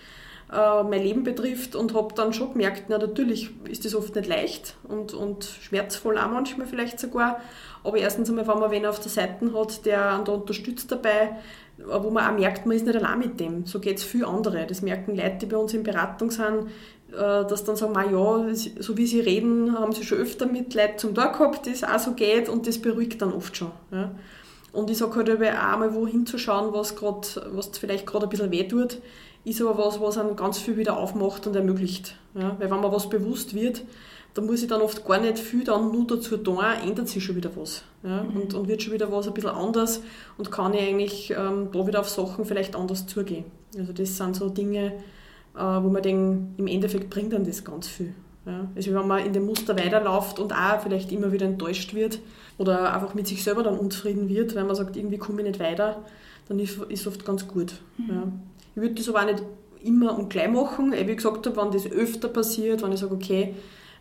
äh, 0.53 0.83
mein 0.83 1.03
Leben 1.03 1.23
betrifft 1.23 1.77
und 1.77 1.95
habe 1.95 2.15
dann 2.15 2.33
schon 2.33 2.53
gemerkt, 2.53 2.85
na 2.89 2.99
natürlich 2.99 3.51
ist 3.69 3.85
das 3.85 3.95
oft 3.95 4.15
nicht 4.17 4.29
leicht 4.29 4.75
und, 4.83 5.15
und 5.15 5.45
schmerzvoll 5.45 6.19
auch 6.19 6.29
manchmal 6.29 6.67
vielleicht 6.67 6.99
sogar. 6.99 7.41
Aber 7.85 7.99
erstens 7.99 8.29
einmal, 8.29 8.47
wenn 8.47 8.59
man 8.59 8.71
wen 8.71 8.87
auf 8.87 9.01
der 9.01 9.11
Seite 9.11 9.53
hat, 9.55 9.87
der 9.87 10.15
einen 10.15 10.25
da 10.25 10.33
unterstützt 10.33 10.91
dabei, 10.91 11.37
wo 11.87 12.11
man 12.11 12.29
auch 12.29 12.39
merkt, 12.39 12.67
man 12.67 12.77
ist 12.77 12.87
nicht 12.87 12.97
allein 12.97 13.19
mit 13.19 13.41
dem. 13.41 13.67
So 13.67 13.81
geht 13.81 13.99
es 13.99 14.05
viel 14.05 14.25
andere. 14.25 14.67
Das 14.67 14.83
merken 14.83 15.17
Leute, 15.17 15.39
die 15.41 15.47
bei 15.47 15.57
uns 15.57 15.75
in 15.75 15.83
Beratung 15.83 16.31
sind, 16.31 16.69
äh, 17.13 17.17
dass 17.17 17.65
dann 17.65 17.77
sagen, 17.77 17.95
ja, 17.95 18.55
so 18.55 18.97
wie 18.97 19.07
sie 19.07 19.21
reden, 19.21 19.79
haben 19.79 19.93
sie 19.93 20.05
schon 20.05 20.19
öfter 20.19 20.47
mit 20.47 20.75
Leuten 20.75 20.99
zum 20.99 21.15
Tag 21.15 21.39
gehabt, 21.39 21.67
das 21.67 21.85
auch 21.85 21.99
so 21.99 22.13
geht 22.13 22.49
und 22.49 22.67
das 22.67 22.79
beruhigt 22.79 23.23
dann 23.23 23.33
oft 23.33 23.57
schon. 23.57 23.73
Ja. 23.91 24.13
Und 24.73 24.89
ich 24.89 24.99
sage 24.99 25.17
halt 25.17 25.31
auch 25.31 25.79
mal, 25.79 25.95
wo 25.95 26.07
hinzuschauen, 26.07 26.73
was, 26.73 26.95
grad, 26.95 27.41
was 27.53 27.71
vielleicht 27.77 28.07
gerade 28.07 28.27
ein 28.27 28.31
bisschen 28.31 28.53
weh 28.53 28.69
tut 28.69 28.99
ist 29.45 29.61
aber 29.63 29.79
was, 29.79 30.01
was 30.01 30.19
einen 30.19 30.37
ganz 30.37 30.59
viel 30.59 30.77
wieder 30.77 30.97
aufmacht 30.99 31.47
und 31.47 31.57
ermöglicht. 31.57 32.17
Ja? 32.35 32.57
Weil 32.59 32.71
wenn 32.71 32.81
man 32.81 32.93
was 32.93 33.09
bewusst 33.09 33.55
wird, 33.55 33.83
da 34.35 34.43
muss 34.43 34.63
ich 34.63 34.69
dann 34.69 34.81
oft 34.81 35.05
gar 35.07 35.21
nicht 35.21 35.39
viel 35.39 35.65
dann 35.65 35.91
nur 35.93 36.07
dazu 36.07 36.37
tun, 36.37 36.59
ändert 36.85 37.09
sich 37.09 37.25
schon 37.25 37.37
wieder 37.37 37.51
was. 37.57 37.83
Ja? 38.03 38.23
Mhm. 38.23 38.37
Und, 38.37 38.55
und 38.55 38.69
wird 38.69 38.83
schon 38.83 38.93
wieder 38.93 39.11
was 39.11 39.27
ein 39.27 39.35
bisschen 39.35 39.51
anders 39.51 40.03
und 40.39 40.51
kann 40.51 40.75
ich 40.75 40.81
eigentlich 40.81 41.31
ähm, 41.37 41.69
da 41.73 41.87
wieder 41.87 42.01
auf 42.01 42.09
Sachen 42.09 42.45
vielleicht 42.45 42.77
anders 42.77 43.07
zugehen. 43.07 43.45
Also 43.77 43.93
das 43.93 44.17
sind 44.17 44.37
so 44.37 44.49
Dinge, 44.49 44.93
äh, 45.57 45.61
wo 45.61 45.89
man 45.89 46.03
denkt, 46.03 46.59
im 46.59 46.67
Endeffekt 46.67 47.11
bringt 47.11 47.33
dann 47.33 47.45
das 47.45 47.65
ganz 47.65 47.89
viel. 47.89 48.15
Ja? 48.47 48.69
Also 48.75 48.95
wenn 48.95 49.07
man 49.07 49.25
in 49.25 49.33
dem 49.33 49.47
Muster 49.47 49.77
weiterläuft 49.77 50.39
und 50.39 50.53
auch 50.53 50.81
vielleicht 50.81 51.11
immer 51.13 51.33
wieder 51.33 51.47
enttäuscht 51.47 51.95
wird 51.95 52.21
oder 52.59 52.95
einfach 52.95 53.15
mit 53.15 53.27
sich 53.27 53.43
selber 53.43 53.63
dann 53.63 53.79
unzufrieden 53.79 54.29
wird, 54.29 54.55
weil 54.55 54.65
man 54.65 54.77
sagt, 54.77 54.97
irgendwie 54.97 55.19
komme 55.19 55.43
ich 55.43 55.49
nicht 55.49 55.61
weiter, 55.61 56.05
dann 56.49 56.59
ist 56.59 56.79
es 56.89 57.07
oft 57.07 57.25
ganz 57.25 57.49
gut. 57.49 57.75
Mhm. 57.97 58.09
Ja? 58.09 58.33
Ich 58.77 58.83
würde 58.83 58.95
das 58.95 59.09
aber 59.09 59.23
auch 59.23 59.27
nicht 59.27 59.43
immer 59.83 60.17
und 60.17 60.31
gleich 60.31 60.51
machen. 60.51 60.93
Wie 60.93 61.17
gesagt 61.17 61.47
habe, 61.47 61.57
wenn 61.57 61.71
das 61.73 61.91
öfter 61.91 62.29
passiert, 62.29 62.83
wenn 62.83 62.93
ich 62.93 63.01
sage, 63.01 63.15
okay, 63.15 63.55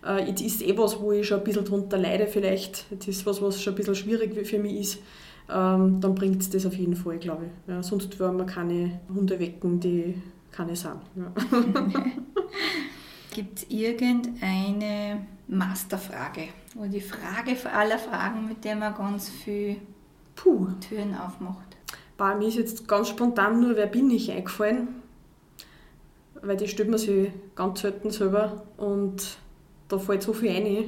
äh, 0.05 0.27
jetzt 0.27 0.41
ist 0.41 0.61
eh 0.61 0.77
was, 0.77 0.99
wo 0.99 1.11
ich 1.11 1.27
schon 1.27 1.39
ein 1.39 1.43
bisschen 1.43 1.65
drunter 1.65 1.97
leide 1.97 2.27
vielleicht, 2.27 2.85
jetzt 2.91 3.07
ist 3.07 3.25
was, 3.25 3.41
was 3.41 3.61
schon 3.61 3.73
ein 3.73 3.77
bisschen 3.77 3.95
schwierig 3.95 4.47
für 4.47 4.59
mich 4.59 4.79
ist, 4.79 4.99
ähm, 5.49 5.99
dann 5.99 6.15
bringt 6.15 6.41
es 6.41 6.49
das 6.49 6.65
auf 6.65 6.75
jeden 6.75 6.95
Fall, 6.95 7.17
glaube 7.17 7.45
ich. 7.45 7.73
Ja, 7.73 7.81
sonst 7.81 8.19
wollen 8.19 8.37
wir 8.37 8.45
keine 8.45 8.99
Hunde 9.13 9.39
wecken, 9.39 9.79
die 9.79 10.15
keine 10.51 10.75
sind. 10.75 11.01
Ja. 11.15 11.31
Gibt 13.33 13.59
es 13.59 13.69
irgendeine 13.69 15.25
Masterfrage 15.47 16.49
oder 16.75 16.89
die 16.89 17.01
Frage 17.01 17.55
für 17.55 17.71
alle 17.71 17.97
Fragen, 17.97 18.47
mit 18.47 18.63
der 18.65 18.75
man 18.75 18.93
ganz 18.93 19.29
viele 19.29 19.77
Puh. 20.35 20.67
Türen 20.87 21.15
aufmacht? 21.15 21.77
Bei 22.17 22.35
mir 22.35 22.47
ist 22.47 22.57
jetzt 22.57 22.87
ganz 22.87 23.09
spontan 23.09 23.61
nur, 23.61 23.75
wer 23.75 23.87
bin 23.87 24.09
ich 24.11 24.31
eingefallen, 24.31 24.89
weil 26.41 26.57
die 26.57 26.67
stellt 26.67 26.89
man 26.89 26.99
sich 26.99 27.31
ganz 27.55 27.81
selten 27.81 28.11
selber 28.11 28.65
und 28.77 29.37
da 29.89 29.97
fällt 29.97 30.23
so 30.23 30.33
viel 30.33 30.51
ein, 30.51 30.85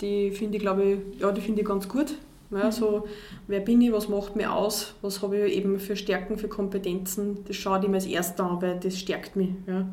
die 0.00 0.30
finde 0.32 0.58
ich, 0.58 0.62
glaube 0.62 0.82
ich, 0.84 1.20
ja, 1.20 1.32
die 1.32 1.40
finde 1.40 1.62
ich 1.62 1.66
ganz 1.66 1.88
gut. 1.88 2.14
Ja, 2.50 2.66
mhm. 2.66 2.72
so, 2.72 3.06
wer 3.46 3.60
bin 3.60 3.80
ich, 3.80 3.92
was 3.92 4.08
macht 4.08 4.34
mir 4.34 4.52
aus, 4.52 4.94
was 5.02 5.22
habe 5.22 5.38
ich 5.38 5.56
eben 5.56 5.78
für 5.78 5.94
Stärken, 5.94 6.36
für 6.36 6.48
Kompetenzen, 6.48 7.44
das 7.46 7.56
schaue 7.56 7.80
ich 7.80 7.88
mir 7.88 7.94
als 7.94 8.06
erstes 8.06 8.44
an, 8.44 8.60
weil 8.60 8.78
das 8.80 8.98
stärkt 8.98 9.36
mich, 9.36 9.50
ja, 9.68 9.86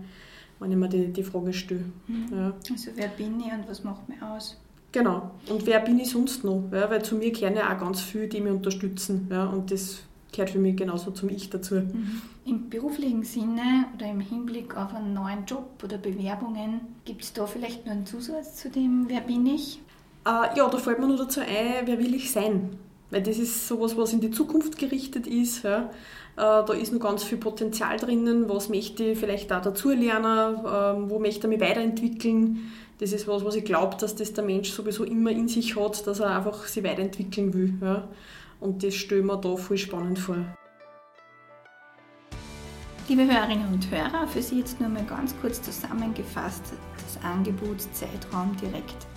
wenn 0.60 0.72
ich 0.72 0.78
mir 0.78 0.90
die, 0.90 1.08
die 1.14 1.24
Frage 1.24 1.54
stelle. 1.54 1.86
Mhm. 2.08 2.28
Ja. 2.32 2.54
Also 2.72 2.92
wer 2.96 3.10
bin 3.10 3.40
ich 3.40 3.54
und 3.54 3.70
was 3.70 3.84
macht 3.84 4.10
mir 4.10 4.16
aus? 4.28 4.58
Genau. 4.92 5.30
Und 5.50 5.68
wer 5.68 5.80
bin 5.82 6.00
ich 6.00 6.10
sonst 6.10 6.44
noch? 6.44 6.64
Ja, 6.72 6.90
weil 6.90 7.04
zu 7.04 7.16
mir 7.16 7.32
kehren 7.32 7.56
ja 7.56 7.72
auch 7.72 7.80
ganz 7.80 8.02
viele, 8.02 8.28
die 8.28 8.42
mich 8.42 8.54
unterstützen. 8.54 9.28
Ja, 9.30 9.46
und 9.46 9.70
das 9.70 10.02
gehört 10.32 10.50
für 10.50 10.60
mich 10.60 10.76
genauso 10.76 11.12
zum 11.12 11.30
Ich 11.30 11.50
dazu. 11.50 11.76
Mhm. 11.76 12.22
Im 12.46 12.70
beruflichen 12.70 13.24
Sinne 13.24 13.86
oder 13.96 14.10
im 14.10 14.20
Hinblick 14.20 14.76
auf 14.78 14.94
einen 14.94 15.14
neuen 15.14 15.46
Job 15.46 15.70
oder 15.84 15.98
Bewerbungen, 15.98 16.82
gibt 17.06 17.24
es 17.24 17.34
da 17.34 17.46
vielleicht 17.46 17.86
noch 17.86 17.94
einen 17.94 18.06
Zusatz 18.06 18.56
zu 18.56 18.70
dem, 18.70 19.06
wer 19.08 19.22
bin 19.22 19.46
ich? 19.46 19.80
Äh, 20.26 20.58
ja, 20.58 20.68
da 20.70 20.78
fällt 20.78 21.00
mir 21.00 21.08
nur 21.08 21.18
dazu 21.18 21.40
ein, 21.40 21.86
wer 21.86 22.00
will 22.00 22.14
ich 22.14 22.32
sein? 22.32 22.78
Weil 23.10 23.24
das 23.24 23.38
ist 23.38 23.68
sowas, 23.68 23.96
was 23.96 24.12
in 24.14 24.20
die 24.20 24.32
Zukunft 24.32 24.78
gerichtet 24.78 25.28
ist. 25.28 25.64
Ja. 25.64 25.90
Äh, 26.36 26.66
da 26.66 26.74
ist 26.74 26.92
noch 26.92 27.00
ganz 27.00 27.24
viel 27.24 27.38
Potenzial 27.38 27.98
drinnen, 27.98 28.50
was 28.50 28.70
möchte 28.70 29.04
ich 29.04 29.18
vielleicht 29.18 29.52
auch 29.54 29.62
dazulernen, 29.62 30.58
äh, 30.58 31.10
wo 31.10 31.20
möchte 31.20 31.48
ich 31.48 31.58
mich 31.58 31.62
weiterentwickeln. 31.62 32.72
Das 33.00 33.14
ist 33.14 33.28
was, 33.28 33.46
was 33.46 33.56
ich 33.56 33.64
glaube, 33.64 33.96
dass 34.00 34.16
das 34.16 34.34
der 34.34 34.44
Mensch 34.44 34.72
sowieso 34.72 35.04
immer 35.04 35.32
in 35.32 35.48
sich 35.48 35.76
hat, 35.76 36.06
dass 36.06 36.20
er 36.20 36.36
einfach 36.36 36.66
sich 36.66 36.84
weiterentwickeln 36.84 37.54
will. 37.54 37.74
Ja. 37.82 38.08
Und 38.60 38.84
das 38.84 38.96
stellen 38.96 39.28
wir 39.28 39.38
da 39.38 39.56
voll 39.56 39.78
spannend 39.78 40.20
vor. 40.20 40.38
Liebe 43.08 43.26
Hörerinnen 43.26 43.74
und 43.74 43.90
Hörer, 43.90 44.28
für 44.28 44.42
Sie 44.42 44.60
jetzt 44.60 44.82
nur 44.82 44.90
mal 44.90 45.06
ganz 45.06 45.34
kurz 45.40 45.62
zusammengefasst 45.62 46.74
das 46.98 47.24
Angebot 47.24 47.82
Zeitraum 47.94 48.56
direkt. 48.62 49.08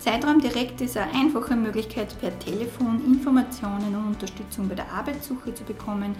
Zeitraum 0.00 0.40
direkt 0.40 0.80
ist 0.80 0.96
eine 0.96 1.12
einfache 1.12 1.54
Möglichkeit, 1.54 2.18
per 2.20 2.36
Telefon 2.40 3.00
Informationen 3.06 3.94
und 3.94 4.06
Unterstützung 4.14 4.68
bei 4.68 4.74
der 4.74 4.90
Arbeitssuche 4.90 5.54
zu 5.54 5.62
bekommen, 5.62 6.16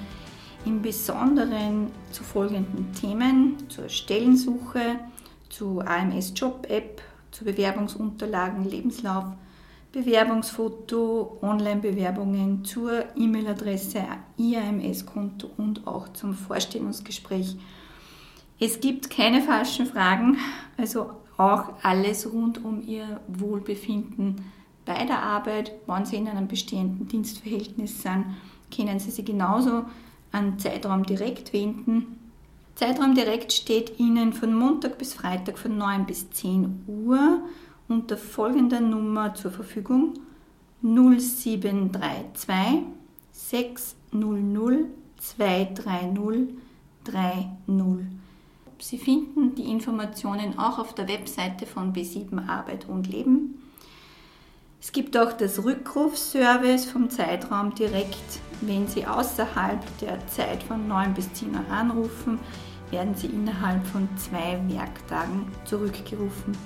im 0.65 0.81
Besonderen 0.81 1.91
zu 2.13 2.23
folgenden 2.23 2.93
Themen, 2.93 3.69
zur 3.69 3.89
Stellensuche, 3.89 5.01
zu 5.49 5.81
AMS 5.81 6.33
Job 6.37 6.67
App, 6.69 7.03
zu 7.33 7.45
Bewerbungsunterlagen, 7.45 8.71
Lebenslauf, 8.71 9.25
Bewerbungsfoto, 9.93 11.39
Online-Bewerbungen 11.43 12.65
zur 12.65 13.05
E-Mail-Adresse, 13.15 14.03
IAMS-Konto 14.39 15.51
und 15.59 15.87
auch 15.87 16.09
zum 16.15 16.33
Vorstellungsgespräch. 16.33 17.57
Es 18.59 18.81
gibt 18.81 19.11
keine 19.11 19.43
falschen 19.43 19.85
Fragen, 19.85 20.39
also 20.79 21.11
auch 21.37 21.75
alles 21.83 22.33
rund 22.33 22.65
um 22.65 22.83
Ihr 22.87 23.21
Wohlbefinden 23.29 24.37
bei 24.87 25.05
der 25.05 25.23
Arbeit. 25.23 25.73
Wenn 25.87 26.07
Sie 26.07 26.17
in 26.17 26.29
einem 26.29 26.49
bestehenden 26.49 27.07
Dienstverhältnis 27.09 28.01
sind, 28.03 28.25
können 28.75 28.99
Sie 28.99 29.11
sich 29.11 29.27
genauso 29.27 29.85
an 30.31 30.59
Zeitraum 30.59 31.05
direkt 31.05 31.53
wenden. 31.53 32.19
Zeitraum 32.77 33.15
direkt 33.15 33.53
steht 33.53 33.99
Ihnen 33.99 34.33
von 34.33 34.55
Montag 34.55 34.97
bis 34.97 35.13
Freitag 35.13 35.59
von 35.59 35.77
9 35.77 36.07
bis 36.07 36.31
10 36.31 36.85
Uhr 36.87 37.43
unter 37.93 38.17
folgender 38.17 38.81
Nummer 38.81 39.35
zur 39.35 39.51
Verfügung 39.51 40.15
0732 40.81 42.57
600 43.33 44.87
230 45.19 46.49
30. 47.05 48.07
Sie 48.79 48.99
finden 48.99 49.55
die 49.55 49.71
Informationen 49.71 50.59
auch 50.59 50.79
auf 50.79 50.95
der 50.95 51.07
Webseite 51.07 51.67
von 51.67 51.93
B7 51.93 52.49
Arbeit 52.49 52.89
und 52.89 53.07
Leben. 53.09 53.63
Es 54.81 54.91
gibt 54.91 55.17
auch 55.17 55.33
das 55.33 55.63
Rückrufservice 55.63 56.87
vom 56.87 57.11
Zeitraum 57.11 57.75
direkt. 57.75 58.41
Wenn 58.63 58.89
Sie 58.89 59.07
außerhalb 59.07 59.81
der 59.99 60.27
Zeit 60.27 60.63
von 60.65 60.89
9 60.89 61.15
bis 61.15 61.33
10 61.35 61.51
Uhr 61.51 61.71
anrufen, 61.71 62.41
werden 62.91 63.15
Sie 63.15 63.29
innerhalb 63.29 63.87
von 63.87 64.09
zwei 64.17 64.61
Werktagen 64.69 65.47
zurückgerufen. 65.65 66.57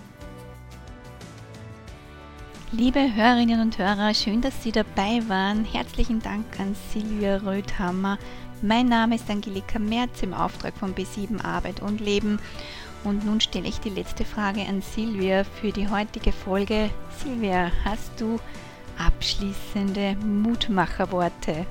Liebe 2.73 3.15
Hörerinnen 3.15 3.61
und 3.61 3.79
Hörer, 3.79 4.13
schön, 4.13 4.41
dass 4.41 4.65
Sie 4.65 4.73
dabei 4.73 5.23
waren. 5.29 5.65
Herzlichen 5.65 6.21
Dank 6.21 6.45
an 6.59 6.75
Silvia 6.93 7.37
Röthammer. 7.37 8.19
Mein 8.61 8.89
Name 8.89 9.15
ist 9.15 9.31
Angelika 9.31 9.79
Merz 9.79 10.21
im 10.25 10.35
Auftrag 10.35 10.77
von 10.77 10.93
B7 10.93 11.45
Arbeit 11.45 11.81
und 11.81 12.01
Leben. 12.01 12.41
Und 13.05 13.25
nun 13.25 13.41
stelle 13.41 13.69
ich 13.69 13.79
die 13.79 13.91
letzte 13.91 14.25
Frage 14.25 14.63
an 14.63 14.83
Silvia 14.83 15.45
für 15.45 15.71
die 15.71 15.89
heutige 15.89 16.33
Folge. 16.33 16.91
Silvia, 17.23 17.71
hast 17.85 18.21
du 18.21 18.41
abschließende 18.99 20.17
Mutmacherworte? 20.27 21.67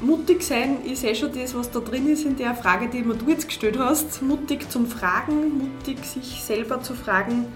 Mutig 0.00 0.44
sein 0.44 0.84
ist 0.84 1.02
eh 1.02 1.16
schon 1.16 1.32
das, 1.32 1.52
was 1.56 1.68
da 1.68 1.80
drin 1.80 2.08
ist 2.08 2.24
in 2.24 2.36
der 2.36 2.54
Frage, 2.54 2.88
die 2.88 3.02
du 3.02 3.28
jetzt 3.28 3.48
gestellt 3.48 3.76
hast. 3.76 4.22
Mutig 4.22 4.70
zum 4.70 4.86
Fragen, 4.86 5.58
mutig 5.58 6.04
sich 6.04 6.44
selber 6.44 6.80
zu 6.80 6.94
fragen, 6.94 7.46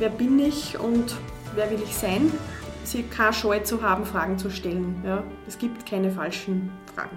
wer 0.00 0.08
bin 0.08 0.38
ich 0.38 0.78
und 0.78 1.14
wer 1.54 1.70
will 1.70 1.80
ich 1.84 1.94
sein. 1.94 2.32
Sie 2.84 3.04
keine 3.04 3.32
Scheu 3.32 3.60
zu 3.60 3.82
haben, 3.82 4.04
Fragen 4.04 4.38
zu 4.38 4.50
stellen. 4.50 5.00
Ja? 5.04 5.22
Es 5.46 5.58
gibt 5.58 5.86
keine 5.86 6.10
falschen 6.10 6.72
Fragen. 6.94 7.16